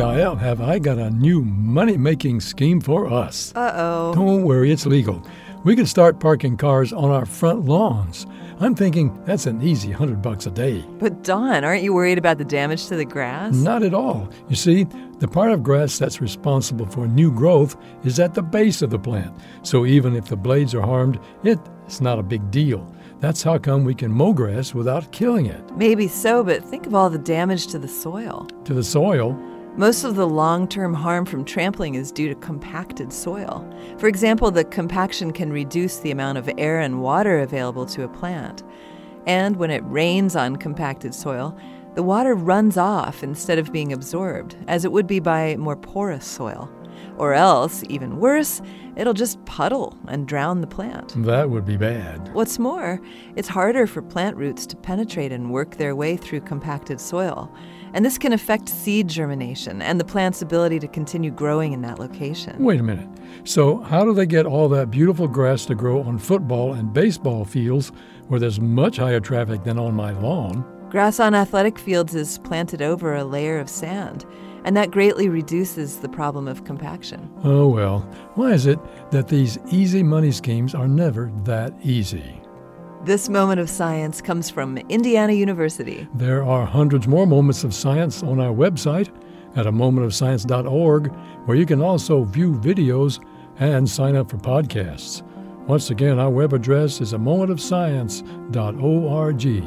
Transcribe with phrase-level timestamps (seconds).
[0.00, 3.52] Well, have I got a new money making scheme for us?
[3.54, 4.14] Uh oh.
[4.14, 5.22] Don't worry, it's legal.
[5.62, 8.26] We can start parking cars on our front lawns.
[8.60, 10.82] I'm thinking that's an easy hundred bucks a day.
[10.98, 13.54] But Don, aren't you worried about the damage to the grass?
[13.54, 14.30] Not at all.
[14.48, 14.84] You see,
[15.18, 18.98] the part of grass that's responsible for new growth is at the base of the
[18.98, 19.34] plant.
[19.62, 22.90] So even if the blades are harmed, it's not a big deal.
[23.20, 25.76] That's how come we can mow grass without killing it.
[25.76, 28.48] Maybe so, but think of all the damage to the soil.
[28.64, 29.38] To the soil,
[29.76, 33.64] Most of the long term harm from trampling is due to compacted soil.
[33.98, 38.08] For example, the compaction can reduce the amount of air and water available to a
[38.08, 38.64] plant.
[39.26, 41.56] And when it rains on compacted soil,
[41.94, 46.24] the water runs off instead of being absorbed, as it would be by more porous
[46.24, 46.68] soil.
[47.16, 48.62] Or else, even worse,
[48.96, 51.14] it'll just puddle and drown the plant.
[51.24, 52.32] that would be bad.
[52.34, 53.00] What's more,
[53.36, 57.54] it's harder for plant roots to penetrate and work their way through compacted soil.
[57.92, 61.98] And this can affect seed germination and the plant's ability to continue growing in that
[61.98, 62.62] location.
[62.62, 63.08] Wait a minute.
[63.44, 67.44] So, how do they get all that beautiful grass to grow on football and baseball
[67.44, 67.90] fields
[68.28, 70.64] where there's much higher traffic than on my lawn?
[70.90, 74.24] Grass on athletic fields is planted over a layer of sand,
[74.64, 77.30] and that greatly reduces the problem of compaction.
[77.44, 78.00] Oh well,
[78.34, 78.78] why is it
[79.10, 82.40] that these easy money schemes are never that easy?
[83.04, 86.06] This moment of science comes from Indiana University.
[86.14, 89.08] There are hundreds more moments of science on our website
[89.56, 91.10] at a momentofscience.org,
[91.46, 93.24] where you can also view videos
[93.58, 95.22] and sign up for podcasts.
[95.66, 99.64] Once again, our web address is a momentofscience.org.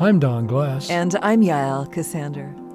[0.00, 0.90] I'm Don Glass.
[0.90, 2.67] And I'm Yael Ksander.